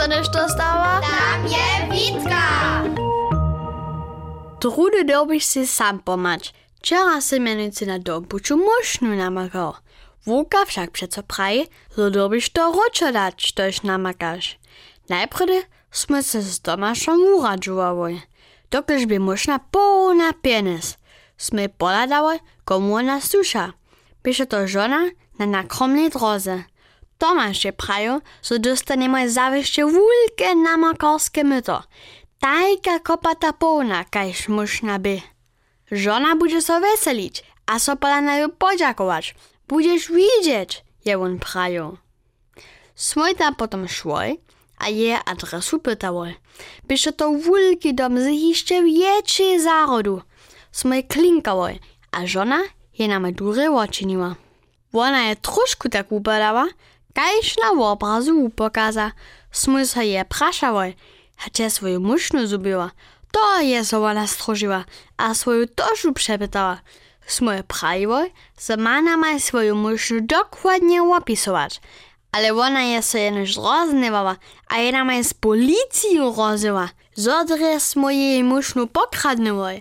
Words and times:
dostaneš 0.00 0.28
to 0.28 0.48
stała? 0.48 1.00
Tam 1.00 1.44
je 1.44 1.68
Witka! 1.92 2.44
Drudy 4.60 5.04
dobiš 5.04 5.44
si 5.44 5.66
sam 5.66 5.98
pomać. 5.98 6.54
Wczoraj 6.76 7.22
se 7.22 7.40
mianowicie 7.40 7.86
na 7.86 7.98
dobuciu 7.98 8.56
musznu 8.56 9.14
namakał. 9.16 9.72
Wuka 10.26 10.64
wszak 10.64 10.90
przeco 10.90 11.22
praje, 11.22 11.64
że 11.96 12.10
dobiš 12.10 12.50
to 12.50 12.72
roczo 12.72 13.12
dać, 13.12 13.52
toś 13.52 13.82
namakasz. 13.82 14.58
Najpierw 15.08 15.66
sme 15.90 16.22
se 16.22 16.42
z 16.42 16.60
Tomaszem 16.60 17.20
uradžovali. 17.36 18.22
Doklež 18.70 19.06
by 19.06 19.18
mušna 19.20 19.58
pełna 19.58 20.32
pieniędzy. 20.32 20.96
Sme 21.36 21.68
poladali, 21.68 22.38
komu 22.64 22.94
ona 22.94 23.20
susza. 23.20 23.72
Pisze 24.22 24.46
to 24.46 24.68
żona 24.68 25.00
na 25.38 25.46
nakromnej 25.46 26.10
drodze. 26.10 26.69
Tomasz 27.20 27.64
je 27.64 27.72
prajo, 27.72 28.20
że 28.42 28.58
dostaniemy 28.58 29.30
zawieszcze 29.30 29.82
wielkie 29.86 30.54
namakarskie 30.54 31.44
myto. 31.44 31.82
Tajka 32.40 32.98
kopata 32.98 33.52
pełna, 33.52 34.04
kajż 34.04 34.48
muszna 34.48 34.98
by. 34.98 35.20
Żona 35.92 36.36
będzie 36.36 36.62
so 36.62 36.80
weselić, 36.80 37.44
a 37.66 37.78
so 37.78 37.96
pola 37.96 38.20
na 38.20 38.36
ją 38.36 38.50
podziakować. 38.50 39.34
Będziesz 39.68 40.08
widzieć, 40.12 40.84
je 41.04 41.18
on 41.18 41.38
prajo. 41.38 41.96
Smoj 42.94 43.34
tam 43.34 43.54
potom 43.54 43.88
szłoj, 43.88 44.40
a 44.78 44.88
je 44.88 45.24
adresu 45.24 45.78
pytałoj. 45.78 46.34
Pisze 46.88 47.12
to 47.12 47.32
wielki 47.32 47.94
dom 47.94 48.20
z 48.20 48.26
jeszcze 48.26 48.82
większej 48.82 49.60
zarodu. 49.60 50.22
Smoj 50.72 51.04
klinkałoj, 51.04 51.80
a 52.12 52.26
żona 52.26 52.60
je 52.98 53.08
nam 53.08 53.32
dury 53.32 53.70
oczyniła. 53.70 54.34
Ona 54.92 55.22
je 55.28 55.36
troszkę 55.36 55.88
tak 55.88 56.12
upadała, 56.12 56.66
kajż 57.14 57.56
na 57.56 57.90
obrazu 57.92 58.44
upokaza. 58.44 59.12
Smoj 59.52 59.86
so 59.86 60.02
je 60.02 60.24
praszałoj, 60.24 60.94
Hacia 61.36 61.70
swoją 61.70 62.00
musznu 62.00 62.46
zubiła. 62.46 62.90
To 63.32 63.60
je 63.60 63.84
so 63.84 64.04
ona 64.04 64.26
strożyła, 64.26 64.84
a 65.16 65.34
swoją 65.34 65.66
tożu 65.66 66.12
przepytała. 66.12 66.80
Smoje 67.26 67.62
prawo, 67.62 68.24
że 68.66 68.76
ma 68.76 69.02
nama 69.02 69.38
swoją 69.38 69.74
musznu 69.74 70.20
dokładnie 70.20 71.02
opisować. 71.02 71.80
Ale 72.32 72.54
ona 72.54 72.82
je 72.82 73.02
so 73.02 73.18
jenoż 73.18 73.56
roznewała, 73.56 74.36
a 74.68 74.78
je 74.78 74.92
nama 74.92 75.22
z 75.22 75.34
policją 75.34 76.34
rozyła. 76.36 76.88
Zodre 77.14 77.80
smo 77.80 78.10
jej 78.10 78.44
musznu 78.44 78.86
pokradnęły. 78.86 79.80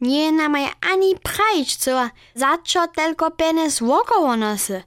Nie 0.00 0.32
nama 0.32 0.58
je 0.58 0.70
ani 0.92 1.14
prajć, 1.22 1.76
co 1.76 2.08
za 2.34 2.58
co 2.64 2.88
tylko 2.88 3.30
penes 3.30 3.80
wokoło 3.80 4.36
nosy. 4.36 4.82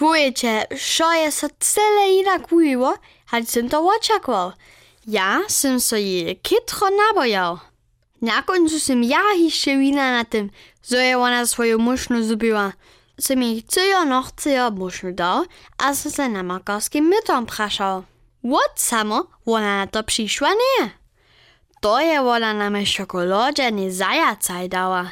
Czujecie, 0.00 0.66
że 0.70 1.04
je 1.04 1.32
so 1.32 1.46
cele 1.58 2.10
inak 2.10 2.52
ujiło, 2.52 2.94
choć 3.26 3.50
sam 3.50 3.68
to 3.68 3.88
oczekwał. 3.96 4.52
Ja 5.06 5.40
sam 5.48 5.80
so 5.80 5.96
je 5.96 6.34
kitro 6.34 6.88
nabojał. 6.90 7.58
Na 8.22 8.42
końcu 8.42 8.80
sam 8.80 9.04
ja 9.04 9.20
jeszcze 9.36 9.78
wina 9.78 10.12
na 10.12 10.24
tym, 10.24 10.50
że 10.90 11.04
je 11.04 11.18
ona 11.18 11.46
swoją 11.46 11.78
musznu 11.78 12.22
zubiła. 12.22 12.72
Sam 13.20 13.42
jej 13.42 13.62
cyjo 13.62 14.04
nochcyjo 14.04 14.70
musznu 14.70 15.12
dał, 15.12 15.44
a 15.78 15.94
so 15.94 16.10
se 16.10 16.28
na 16.28 16.42
makarskim 16.42 17.04
mytom 17.08 17.46
praszał. 17.46 18.02
What 18.44 18.80
samo 18.80 19.26
ona 19.46 19.76
na 19.76 19.86
to 19.86 20.02
przyszła 20.02 20.48
nie? 20.48 20.90
To 21.80 22.00
je 22.00 22.20
ona 22.22 22.54
nam 22.54 22.84
czekoladziany 22.84 23.92
zajacaj 23.92 24.68
dała. 24.68 25.10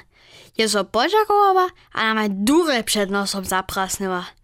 Je 0.58 0.68
so 0.68 0.84
podziakowała, 0.84 1.66
a 1.92 2.14
nam 2.14 2.44
durę 2.44 2.84
przed 2.84 3.10
nosem 3.10 3.44
zaprasnęła. 3.44 4.37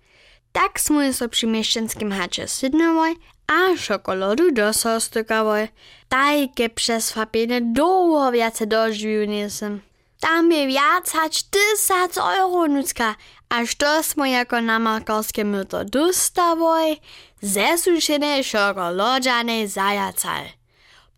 Tak 0.55 0.81
smo 0.81 1.13
so 1.13 1.29
przy 1.29 1.47
mieszczanskim 1.47 2.13
hacie 2.13 2.49
sydnęły, 2.49 3.15
a 3.47 3.77
czekolaду 3.77 4.53
do 4.53 4.73
sostykały. 4.73 5.69
Tajke 6.09 6.69
przeswapienie 6.69 7.61
długo 7.61 8.33
więcej 8.33 8.69
dożywił 8.69 9.25
nisem. 9.25 9.81
Tam 10.21 10.53
je 10.53 10.67
więcej 10.67 11.31
tysac 11.51 12.19
euro 12.19 12.67
nucka, 12.69 13.15
aż 13.49 13.75
to 13.75 14.03
smo 14.03 14.27
jako 14.27 14.61
na 14.61 14.79
makarskie 14.79 15.45
myto 15.45 15.85
dostały, 15.85 16.97
zesuszene 17.43 18.45
czekoladziane 18.45 19.69
zajacaj. 19.69 20.53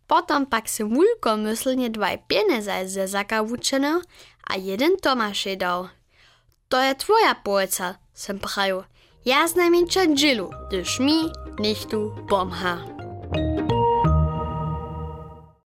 Potom 0.06 0.46
pak 0.46 0.70
se 0.70 0.84
wulkomyslnie 0.84 1.90
dwaj 1.90 2.18
pieniądze 2.28 2.88
ze 2.88 3.08
zaka 3.08 3.44
wuczyno, 3.44 4.00
a 4.50 4.56
jeden 4.56 4.96
Tomasz 4.96 5.46
je 5.46 5.56
dał. 5.56 5.88
To 6.68 6.82
je 6.82 6.94
twoja 6.94 7.34
poeca, 7.34 7.98
sem 8.14 8.38
praju. 8.38 8.84
Ja 9.26 9.48
z 9.48 9.56
nami 9.56 9.86
Changelu, 9.94 10.50
dyż 10.70 11.00
mi, 11.00 11.30
nichtu, 11.58 12.14
bomha. 12.28 12.78